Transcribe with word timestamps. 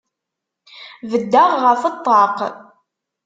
Beddeɣ 1.11 1.49
ɣef 1.63 1.81
ṭṭaq. 1.95 2.37